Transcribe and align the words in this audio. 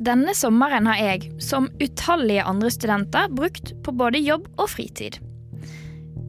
Denne 0.00 0.32
sommeren 0.32 0.86
har 0.88 0.96
jeg, 0.96 1.26
som 1.44 1.66
utallige 1.76 2.44
andre 2.48 2.70
studenter, 2.72 3.28
brukt 3.36 3.74
på 3.84 3.92
både 3.92 4.22
jobb 4.24 4.46
og 4.56 4.70
fritid. 4.72 5.18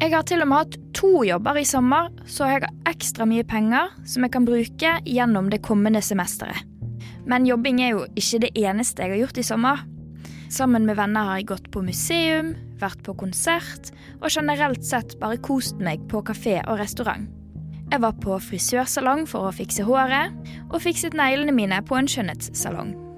Jeg 0.01 0.11
har 0.11 0.25
til 0.27 0.41
og 0.43 0.49
med 0.49 0.57
hatt 0.57 0.73
to 0.97 1.21
jobber 1.23 1.61
i 1.61 1.63
sommer, 1.63 2.09
så 2.27 2.49
jeg 2.49 2.57
har 2.65 2.89
ekstra 2.89 3.23
mye 3.29 3.45
penger 3.47 3.93
som 4.03 4.25
jeg 4.25 4.33
kan 4.33 4.47
bruke 4.49 4.91
gjennom 5.07 5.47
det 5.53 5.61
kommende 5.63 6.01
semesteret. 6.03 6.65
Men 7.23 7.45
jobbing 7.47 7.79
er 7.85 7.93
jo 7.93 8.01
ikke 8.19 8.41
det 8.43 8.49
eneste 8.59 9.05
jeg 9.05 9.13
har 9.13 9.21
gjort 9.21 9.39
i 9.39 9.45
sommer. 9.45 9.85
Sammen 10.51 10.83
med 10.89 10.97
venner 10.99 11.29
har 11.29 11.39
jeg 11.39 11.47
gått 11.53 11.69
på 11.71 11.83
museum, 11.85 12.49
vært 12.81 12.99
på 13.05 13.15
konsert 13.21 13.93
og 14.19 14.33
generelt 14.33 14.83
sett 14.83 15.15
bare 15.21 15.39
kost 15.39 15.79
meg 15.79 16.03
på 16.11 16.19
kafé 16.27 16.57
og 16.65 16.81
restaurant. 16.81 17.29
Jeg 17.91 18.03
var 18.03 18.19
på 18.19 18.35
frisørsalong 18.49 19.23
for 19.31 19.47
å 19.47 19.55
fikse 19.55 19.87
håret, 19.87 20.35
og 20.67 20.83
fikset 20.83 21.15
neglene 21.15 21.55
mine 21.55 21.79
på 21.87 21.95
en 21.99 22.11
skjønnhetssalong. 22.11 23.10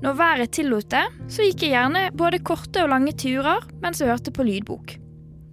Når 0.00 0.16
været 0.16 0.52
tillot 0.56 0.88
det, 0.92 1.04
så 1.28 1.44
gikk 1.44 1.66
jeg 1.66 1.74
gjerne 1.74 2.06
både 2.16 2.40
korte 2.40 2.80
og 2.84 2.92
lange 2.94 3.12
turer 3.20 3.66
mens 3.82 4.00
jeg 4.00 4.08
hørte 4.08 4.32
på 4.32 4.46
lydbok. 4.48 4.94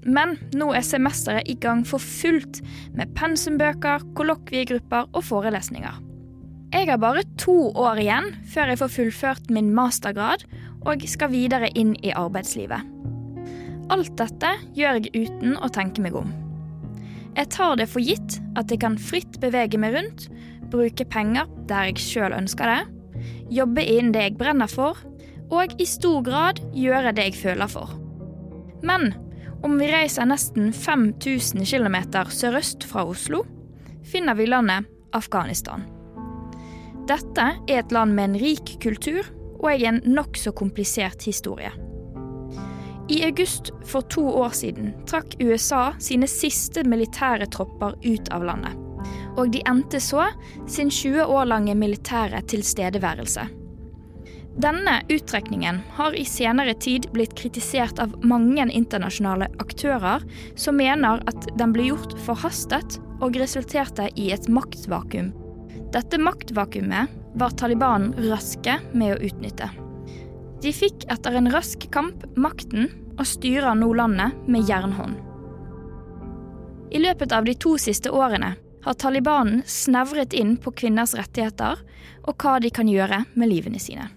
Men 0.07 0.37
nå 0.55 0.69
er 0.71 0.85
semesteret 0.87 1.49
i 1.51 1.57
gang 1.59 1.83
for 1.87 1.99
fullt 1.99 2.61
med 2.95 3.11
pensumbøker, 3.17 4.05
kollokviegrupper 4.15 5.09
og 5.11 5.25
forelesninger. 5.27 5.99
Jeg 6.71 6.87
har 6.87 6.99
bare 6.99 7.25
to 7.39 7.71
år 7.75 7.99
igjen 8.03 8.31
før 8.47 8.71
jeg 8.71 8.79
får 8.79 8.93
fullført 8.95 9.51
min 9.51 9.73
mastergrad 9.75 10.47
og 10.87 11.03
skal 11.07 11.31
videre 11.35 11.71
inn 11.75 11.95
i 12.03 12.15
arbeidslivet. 12.15 12.87
Alt 13.91 14.15
dette 14.19 14.51
gjør 14.75 14.99
jeg 14.99 15.27
uten 15.27 15.55
å 15.59 15.71
tenke 15.71 16.03
meg 16.03 16.15
om. 16.19 16.31
Jeg 17.37 17.51
tar 17.53 17.75
det 17.79 17.87
for 17.91 18.03
gitt 18.03 18.39
at 18.59 18.71
jeg 18.71 18.81
kan 18.81 18.95
fritt 18.99 19.39
bevege 19.43 19.79
meg 19.79 19.95
rundt, 19.95 20.29
bruke 20.71 21.05
penger 21.07 21.47
der 21.69 21.91
jeg 21.91 22.03
sjøl 22.03 22.35
ønsker 22.35 22.71
det, 22.71 22.81
jobbe 23.53 23.83
innen 23.83 24.13
det 24.15 24.25
jeg 24.25 24.37
brenner 24.39 24.71
for, 24.71 24.99
og 25.53 25.73
i 25.79 25.87
stor 25.87 26.21
grad 26.25 26.59
gjøre 26.75 27.13
det 27.15 27.29
jeg 27.29 27.39
føler 27.39 27.71
for. 27.71 27.95
Men 28.83 29.13
om 29.65 29.77
vi 29.79 29.89
reiser 29.89 30.27
nesten 30.29 30.71
5000 30.75 31.65
km 31.65 31.97
sørøst 32.29 32.85
fra 32.87 33.05
Oslo, 33.07 33.43
finner 34.05 34.37
vi 34.37 34.47
landet 34.47 34.87
Afghanistan. 35.17 35.85
Dette 37.07 37.47
er 37.67 37.81
et 37.81 37.93
land 37.95 38.13
med 38.13 38.31
en 38.31 38.39
rik 38.41 38.75
kultur 38.83 39.23
og 39.57 39.71
en 39.73 40.01
nokså 40.05 40.51
komplisert 40.51 41.23
historie. 41.25 41.71
I 43.09 43.21
august 43.23 43.71
for 43.87 44.03
to 44.11 44.25
år 44.27 44.51
siden 44.51 44.91
trakk 45.07 45.37
USA 45.39 45.93
sine 46.03 46.27
siste 46.27 46.83
militære 46.83 47.47
tropper 47.55 47.95
ut 48.03 48.33
av 48.35 48.43
landet 48.43 48.86
og 49.37 49.53
de 49.53 49.61
endte 49.69 50.01
så 50.01 50.25
sin 50.67 50.89
20 50.91 51.25
år 51.25 51.47
lange 51.53 51.75
militære 51.77 52.41
tilstedeværelse. 52.49 53.47
Denne 54.57 54.95
uttrekningen 55.13 55.83
har 55.99 56.15
i 56.17 56.23
senere 56.25 56.73
tid 56.81 57.05
blitt 57.13 57.35
kritisert 57.37 57.99
av 58.01 58.15
mange 58.25 58.65
internasjonale 58.65 59.51
aktører 59.61 60.25
som 60.57 60.79
mener 60.81 61.21
at 61.29 61.45
den 61.59 61.75
ble 61.75 61.91
gjort 61.91 62.15
forhastet 62.25 62.97
og 63.21 63.37
resulterte 63.37 64.09
i 64.17 64.31
et 64.33 64.49
maktvakuum. 64.49 65.29
Dette 65.93 66.17
maktvakuumet 66.17 67.13
var 67.37 67.53
Taliban 67.53 68.09
raske 68.31 68.79
med 68.97 69.13
å 69.13 69.29
utnytte. 69.29 69.69
De 70.65 70.73
fikk 70.73 71.05
etter 71.13 71.37
en 71.37 71.51
rask 71.53 71.85
kamp 71.93 72.25
makten 72.33 72.89
og 73.13 73.25
styrer 73.29 73.77
nå 73.77 73.91
landet 73.93 74.33
med 74.49 74.65
jernhånd. 74.65 75.21
I 76.89 77.03
løpet 77.03 77.33
av 77.35 77.45
de 77.45 77.53
to 77.61 77.75
siste 77.77 78.09
årene 78.09 78.55
har 78.87 78.95
Taliban 78.95 79.61
snevret 79.67 80.33
inn 80.33 80.55
på 80.63 80.71
kvinners 80.71 81.11
rettigheter 81.17 81.81
og 82.27 82.35
hva 82.39 82.57
de 82.63 82.71
kan 82.71 82.87
gjøre 82.87 83.25
med 83.35 83.51
livene 83.51 83.81
sine. 83.83 84.07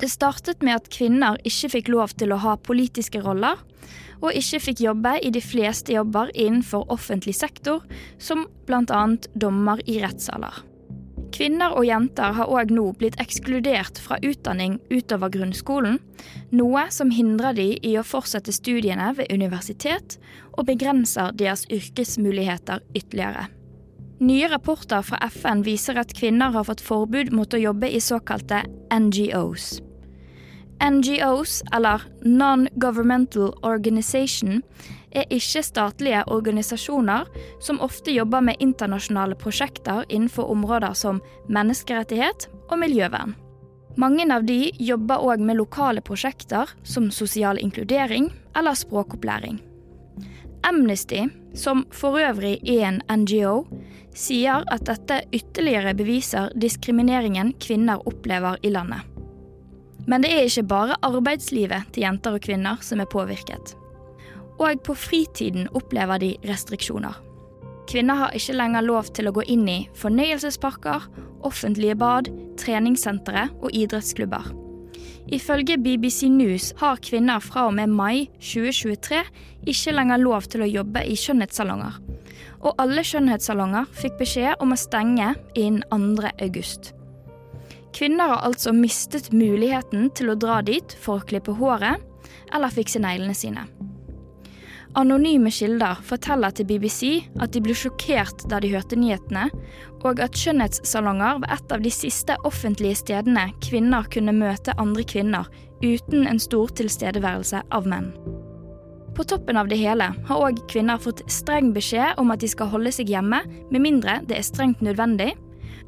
Det 0.00 0.08
startet 0.10 0.64
med 0.64 0.78
at 0.78 0.90
kvinner 0.92 1.36
ikke 1.46 1.70
fikk 1.76 1.90
lov 1.92 2.14
til 2.18 2.32
å 2.34 2.40
ha 2.42 2.56
politiske 2.56 3.20
roller, 3.22 3.60
og 4.24 4.32
ikke 4.32 4.62
fikk 4.64 4.80
jobbe 4.80 5.18
i 5.22 5.30
de 5.34 5.42
fleste 5.44 5.92
jobber 5.92 6.32
innenfor 6.32 6.88
offentlig 6.92 7.36
sektor, 7.36 7.84
som 8.18 8.46
bl.a. 8.66 9.02
dommer 9.36 9.82
i 9.84 10.00
rettssaler. 10.02 10.62
Kvinner 11.34 11.74
og 11.74 11.84
jenter 11.84 12.34
har 12.36 12.50
òg 12.50 12.70
nå 12.72 12.84
blitt 12.98 13.18
ekskludert 13.22 13.98
fra 14.00 14.20
utdanning 14.22 14.78
utover 14.88 15.32
grunnskolen, 15.34 15.98
noe 16.54 16.86
som 16.94 17.10
hindrer 17.12 17.58
de 17.58 17.66
i 17.82 17.96
å 17.98 18.06
fortsette 18.06 18.54
studiene 18.54 19.10
ved 19.18 19.34
universitet 19.34 20.16
og 20.54 20.68
begrenser 20.70 21.34
deres 21.36 21.66
yrkesmuligheter 21.74 22.86
ytterligere. 22.94 23.48
Nye 24.18 24.48
rapporter 24.48 25.02
fra 25.02 25.18
FN 25.26 25.64
viser 25.66 25.98
at 25.98 26.12
kvinner 26.14 26.52
har 26.54 26.66
fått 26.68 26.82
forbud 26.84 27.32
mot 27.34 27.54
å 27.54 27.58
jobbe 27.58 27.90
i 27.90 28.00
såkalte 28.00 28.62
NGOs. 28.94 29.80
NGOs, 30.82 31.62
eller 31.74 32.02
Non-Governmental 32.22 33.52
Organization, 33.62 34.62
er 35.14 35.26
ikke-statlige 35.34 36.24
organisasjoner 36.30 37.26
som 37.62 37.80
ofte 37.82 38.14
jobber 38.14 38.42
med 38.42 38.62
internasjonale 38.62 39.38
prosjekter 39.38 40.04
innenfor 40.08 40.50
områder 40.50 40.94
som 40.98 41.22
menneskerettighet 41.48 42.48
og 42.68 42.78
miljøvern. 42.82 43.34
Mange 43.96 44.26
av 44.34 44.46
de 44.46 44.72
jobber 44.82 45.22
òg 45.22 45.42
med 45.42 45.60
lokale 45.60 46.02
prosjekter 46.02 46.70
som 46.82 47.10
sosial 47.14 47.58
inkludering 47.62 48.30
eller 48.58 48.74
språkopplæring. 48.74 49.60
Amnesty, 50.64 51.26
som 51.54 51.84
for 51.92 52.18
øvrig 52.18 52.56
er 52.64 52.86
en 52.88 53.02
NGO, 53.22 53.64
sier 54.14 54.64
at 54.72 54.86
dette 54.88 55.20
ytterligere 55.34 55.94
beviser 55.98 56.54
diskrimineringen 56.60 57.52
kvinner 57.60 58.02
opplever 58.08 58.58
i 58.62 58.72
landet. 58.74 59.02
Men 60.06 60.24
det 60.24 60.32
er 60.32 60.48
ikke 60.48 60.66
bare 60.68 60.98
arbeidslivet 61.06 61.92
til 61.92 62.04
jenter 62.04 62.36
og 62.36 62.44
kvinner 62.44 62.80
som 62.84 63.00
er 63.00 63.10
påvirket. 63.10 63.74
Og 64.60 64.82
på 64.86 64.94
fritiden 64.94 65.68
opplever 65.74 66.20
de 66.22 66.34
restriksjoner. 66.48 67.16
Kvinner 67.90 68.16
har 68.16 68.36
ikke 68.36 68.56
lenger 68.56 68.84
lov 68.86 69.10
til 69.16 69.28
å 69.28 69.34
gå 69.36 69.44
inn 69.52 69.66
i 69.68 69.78
fornøyelsesparker, 70.00 71.08
offentlige 71.44 71.96
bad, 72.00 72.30
treningssentre 72.60 73.48
og 73.60 73.74
idrettsklubber. 73.76 74.63
Ifølge 75.32 75.78
BBC 75.80 76.28
News 76.28 76.72
har 76.76 77.00
kvinner 77.00 77.40
fra 77.40 77.66
og 77.68 77.74
med 77.78 77.88
mai 77.88 78.26
2023 78.44 79.22
ikke 79.72 79.94
lenger 79.96 80.20
lov 80.20 80.48
til 80.52 80.64
å 80.64 80.68
jobbe 80.68 81.00
i 81.08 81.16
skjønnhetssalonger. 81.16 81.96
Og 82.64 82.76
alle 82.80 83.04
skjønnhetssalonger 83.04 83.88
fikk 83.96 84.18
beskjed 84.20 84.60
om 84.60 84.74
å 84.74 84.80
stenge 84.80 85.32
innen 85.56 85.84
2. 86.18 86.34
august. 86.44 86.92
Kvinner 87.94 88.34
har 88.34 88.44
altså 88.44 88.74
mistet 88.76 89.30
muligheten 89.32 90.10
til 90.18 90.32
å 90.32 90.36
dra 90.36 90.58
dit 90.66 90.96
for 91.00 91.22
å 91.22 91.28
klippe 91.28 91.54
håret 91.56 92.02
eller 92.52 92.74
fikse 92.74 93.00
neglene 93.00 93.36
sine. 93.38 93.64
Anonyme 94.94 95.50
kilder 95.50 95.98
forteller 96.06 96.52
til 96.54 96.68
BBC 96.68 97.24
at 97.42 97.50
de 97.54 97.62
ble 97.64 97.74
sjokkert 97.74 98.44
da 98.50 98.60
de 98.62 98.70
hørte 98.70 98.94
nyhetene, 98.98 99.48
og 100.06 100.20
at 100.22 100.38
skjønnhetssalonger 100.38 101.40
var 101.42 101.54
et 101.56 101.72
av 101.74 101.82
de 101.82 101.90
siste 101.90 102.36
offentlige 102.46 103.00
stedene 103.00 103.48
kvinner 103.64 104.06
kunne 104.14 104.36
møte 104.36 104.76
andre 104.78 105.02
kvinner 105.02 105.48
uten 105.82 106.28
en 106.30 106.38
stor 106.38 106.70
tilstedeværelse 106.78 107.64
av 107.74 107.88
menn. 107.90 108.12
På 109.14 109.26
toppen 109.26 109.58
av 109.58 109.70
det 109.70 109.80
hele 109.82 110.12
har 110.28 110.44
òg 110.46 110.62
kvinner 110.70 111.02
fått 111.02 111.24
streng 111.30 111.72
beskjed 111.74 112.18
om 112.22 112.30
at 112.34 112.42
de 112.42 112.50
skal 112.50 112.70
holde 112.70 112.92
seg 112.94 113.10
hjemme 113.10 113.42
med 113.70 113.82
mindre 113.82 114.20
det 114.28 114.38
er 114.38 114.46
strengt 114.46 114.82
nødvendig, 114.82 115.32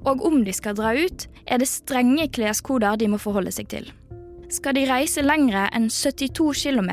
og 0.06 0.22
om 0.26 0.42
de 0.46 0.54
skal 0.54 0.74
dra 0.78 0.92
ut, 0.98 1.28
er 1.46 1.62
det 1.62 1.70
strenge 1.70 2.26
kleskoder 2.34 2.98
de 2.98 3.10
må 3.10 3.22
forholde 3.22 3.54
seg 3.54 3.70
til. 3.70 3.88
Skal 4.48 4.76
de 4.76 4.84
reise 4.86 5.24
lengre 5.24 5.64
enn 5.74 5.88
72 5.90 6.52
km, 6.62 6.90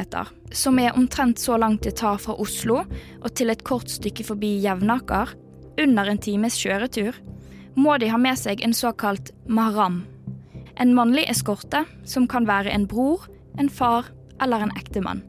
som 0.50 0.80
er 0.82 0.96
omtrent 0.98 1.38
så 1.38 1.58
langt 1.62 1.84
det 1.86 1.96
tar 2.00 2.18
fra 2.22 2.34
Oslo 2.42 2.80
og 2.82 3.30
til 3.38 3.54
et 3.54 3.62
kort 3.68 3.92
stykke 3.94 4.26
forbi 4.26 4.56
Jevnaker, 4.64 5.36
under 5.82 6.10
en 6.10 6.22
times 6.22 6.58
kjøretur, 6.62 7.14
må 7.78 7.98
de 8.02 8.10
ha 8.10 8.18
med 8.22 8.38
seg 8.42 8.62
en 8.66 8.74
såkalt 8.78 9.32
mahram. 9.46 10.04
En 10.82 10.94
mannlig 10.98 11.28
eskorte 11.30 11.84
som 12.10 12.26
kan 12.30 12.50
være 12.50 12.74
en 12.74 12.88
bror, 12.90 13.28
en 13.62 13.70
far 13.70 14.10
eller 14.42 14.66
en 14.66 14.74
ektemann. 14.78 15.22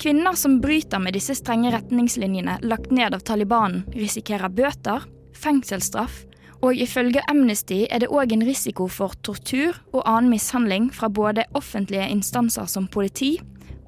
Kvinner 0.00 0.36
som 0.36 0.58
bryter 0.60 1.00
med 1.00 1.16
disse 1.16 1.36
strenge 1.36 1.72
retningslinjene 1.72 2.58
lagt 2.64 2.92
ned 2.92 3.16
av 3.16 3.24
Taliban, 3.24 3.82
risikerer 3.92 4.52
bøter, 4.52 5.04
fengselsstraff 5.36 6.24
og 6.64 6.78
ifølge 6.80 7.20
Amnesty 7.28 7.82
er 7.90 8.00
det 8.00 8.08
òg 8.08 8.32
en 8.32 8.44
risiko 8.46 8.86
for 8.88 9.12
tortur 9.26 9.76
og 9.92 10.04
annen 10.08 10.32
mishandling 10.32 10.88
fra 10.96 11.10
både 11.12 11.44
offentlige 11.52 12.08
instanser 12.08 12.68
som 12.70 12.88
politi 12.88 13.36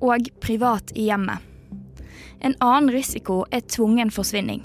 og 0.05 0.29
privat 0.45 0.93
i 0.95 1.07
hjemmet. 1.09 1.41
En 2.45 2.57
annen 2.61 2.93
risiko 2.93 3.45
er 3.51 3.65
tvungen 3.65 4.13
forsvinning. 4.13 4.61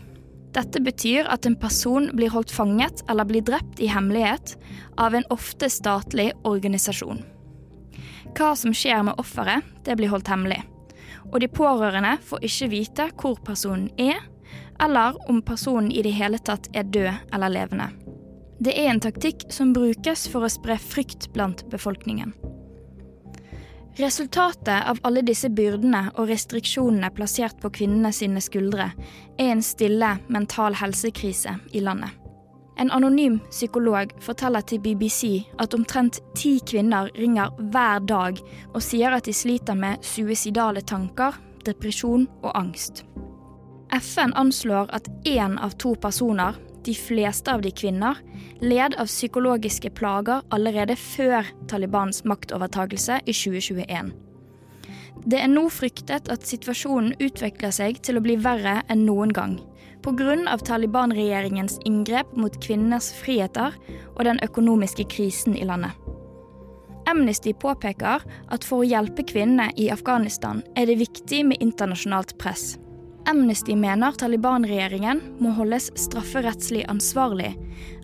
Dette 0.52 0.82
betyr 0.84 1.30
at 1.32 1.48
en 1.48 1.56
person 1.56 2.10
blir 2.12 2.34
holdt 2.34 2.52
fanget 2.52 3.06
eller 3.08 3.30
blir 3.30 3.46
drept 3.48 3.80
i 3.80 3.88
hemmelighet 3.88 4.58
av 5.00 5.16
en 5.16 5.28
ofte 5.32 5.70
statlig 5.72 6.34
organisasjon. 6.44 7.24
Hva 8.36 8.52
som 8.60 8.76
skjer 8.76 9.06
med 9.08 9.20
offeret, 9.24 9.64
det 9.88 9.96
blir 9.96 10.12
holdt 10.12 10.28
hemmelig. 10.32 10.60
Og 11.32 11.40
de 11.40 11.48
pårørende 11.48 12.18
får 12.28 12.44
ikke 12.44 12.72
vite 12.76 13.08
hvor 13.16 13.40
personen 13.48 13.88
er, 13.96 14.20
eller 14.84 15.16
om 15.30 15.40
personen 15.46 15.92
i 15.92 16.04
det 16.04 16.16
hele 16.18 16.40
tatt 16.44 16.68
er 16.76 16.84
død 16.92 17.12
eller 17.32 17.54
levende. 17.54 17.92
Det 18.62 18.74
er 18.78 18.92
en 18.92 19.00
taktikk 19.02 19.48
som 19.50 19.72
brukes 19.74 20.28
for 20.30 20.46
å 20.46 20.50
spre 20.54 20.76
frykt 20.78 21.32
blant 21.34 21.64
befolkningen. 21.72 22.36
Resultatet 23.98 24.86
av 24.86 25.02
alle 25.02 25.24
disse 25.26 25.50
byrdene 25.50 26.04
og 26.14 26.30
restriksjonene 26.30 27.10
plassert 27.18 27.58
på 27.64 27.72
kvinnene 27.74 28.14
sine 28.14 28.42
skuldre, 28.42 28.92
er 29.42 29.50
en 29.56 29.66
stille 29.66 30.14
mental 30.30 30.78
helsekrise 30.78 31.58
i 31.74 31.82
landet. 31.82 32.14
En 32.78 32.94
anonym 32.94 33.40
psykolog 33.50 34.14
forteller 34.22 34.62
til 34.62 34.80
BBC 34.86 35.42
at 35.60 35.74
omtrent 35.74 36.22
ti 36.38 36.60
kvinner 36.62 37.10
ringer 37.18 37.52
hver 37.74 38.06
dag 38.06 38.40
og 38.72 38.82
sier 38.86 39.18
at 39.18 39.26
de 39.26 39.34
sliter 39.34 39.74
med 39.78 40.06
suicidale 40.06 40.86
tanker, 40.86 41.34
depresjon 41.66 42.30
og 42.44 42.52
angst. 42.54 43.08
FN 43.92 44.38
anslår 44.38 44.94
at 44.94 45.10
én 45.28 45.58
av 45.58 45.74
to 45.82 45.98
personer 45.98 46.62
de 46.86 46.96
fleste 46.98 47.54
av 47.54 47.62
de 47.62 47.72
kvinner, 47.72 48.18
led 48.62 48.96
av 49.00 49.10
psykologiske 49.10 49.92
plager 49.98 50.44
allerede 50.54 50.98
før 51.00 51.48
Talibans 51.72 52.24
maktovertagelse 52.28 53.22
i 53.26 53.36
2021. 53.36 54.12
Det 55.26 55.38
er 55.38 55.52
nå 55.52 55.68
fryktet 55.70 56.32
at 56.34 56.48
situasjonen 56.48 57.14
utvikler 57.22 57.74
seg 57.76 58.00
til 58.06 58.18
å 58.18 58.24
bli 58.26 58.38
verre 58.42 58.80
enn 58.90 59.06
noen 59.06 59.34
gang, 59.36 59.60
pga. 60.02 60.58
Taliban-regjeringens 60.66 61.78
inngrep 61.86 62.34
mot 62.38 62.56
kvinners 62.64 63.12
friheter 63.14 63.76
og 64.16 64.26
den 64.26 64.42
økonomiske 64.42 65.06
krisen 65.12 65.58
i 65.58 65.68
landet. 65.68 65.94
Amnesty 67.10 67.54
påpeker 67.54 68.24
at 68.24 68.66
for 68.66 68.82
å 68.82 68.88
hjelpe 68.88 69.26
kvinnene 69.28 69.72
i 69.78 69.90
Afghanistan 69.94 70.62
er 70.78 70.88
det 70.88 71.02
viktig 71.02 71.44
med 71.50 71.62
internasjonalt 71.62 72.38
press. 72.42 72.78
Amnesty 73.30 73.76
mener 73.78 74.16
Taliban-regjeringen 74.18 75.22
må 75.42 75.52
holdes 75.54 75.92
strafferettslig 76.00 76.88
ansvarlig, 76.90 77.52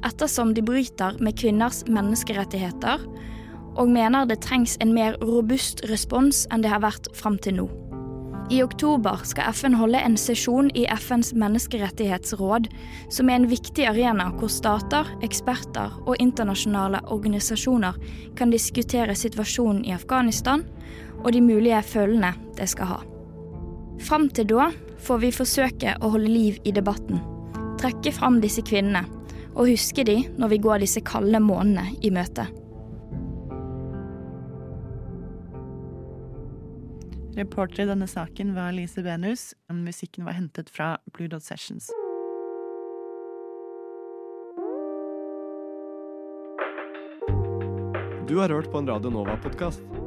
ettersom 0.06 0.54
de 0.54 0.62
bryter 0.66 1.18
med 1.24 1.38
kvinners 1.40 1.82
menneskerettigheter, 1.90 3.02
og 3.78 3.90
mener 3.94 4.30
det 4.30 4.42
trengs 4.46 4.78
en 4.82 4.94
mer 4.94 5.18
robust 5.22 5.84
respons 5.90 6.46
enn 6.54 6.64
det 6.66 6.72
har 6.74 6.86
vært 6.86 7.10
fram 7.18 7.38
til 7.42 7.62
nå. 7.62 7.68
I 8.48 8.62
oktober 8.64 9.26
skal 9.28 9.52
FN 9.52 9.74
holde 9.76 10.00
en 10.00 10.16
sesjon 10.16 10.70
i 10.72 10.86
FNs 10.88 11.34
menneskerettighetsråd, 11.36 12.70
som 13.12 13.28
er 13.28 13.42
en 13.42 13.50
viktig 13.52 13.90
arena 13.90 14.30
hvor 14.38 14.54
stater, 14.54 15.10
eksperter 15.26 15.98
og 16.06 16.16
internasjonale 16.24 17.02
organisasjoner 17.12 18.00
kan 18.40 18.54
diskutere 18.54 19.18
situasjonen 19.20 19.84
i 19.84 19.92
Afghanistan 19.98 20.64
og 21.26 21.34
de 21.36 21.44
mulige 21.44 21.84
følgene 21.84 22.32
det 22.56 22.72
skal 22.72 22.94
ha. 22.94 23.04
Fram 24.00 24.30
til 24.30 24.48
da 24.52 24.70
får 25.04 25.22
vi 25.24 25.34
forsøke 25.34 25.96
å 26.02 26.12
holde 26.14 26.30
liv 26.30 26.62
i 26.68 26.74
debatten, 26.76 27.20
trekke 27.82 28.14
fram 28.14 28.42
disse 28.44 28.64
kvinnene 28.66 29.06
og 29.58 29.72
huske 29.72 30.06
de 30.06 30.20
når 30.38 30.54
vi 30.54 30.62
går 30.62 30.84
disse 30.84 31.02
kalde 31.06 31.42
månedene 31.42 31.98
i 32.06 32.14
møte. 32.14 32.46
Reporter 37.38 37.84
i 37.84 37.90
denne 37.90 38.08
saken 38.10 38.56
var 38.56 38.74
Lise 38.74 39.04
Benus. 39.06 39.52
Musikken 39.70 40.26
var 40.26 40.38
hentet 40.38 40.72
fra 40.74 40.96
Blue 41.14 41.30
Dot 41.30 41.46
Sessions. 41.46 41.92
Du 48.28 48.40
har 48.42 48.50
hørt 48.50 48.72
på 48.72 48.82
en 48.82 48.90
Radio 48.90 49.14
Nova-podkast. 49.14 50.07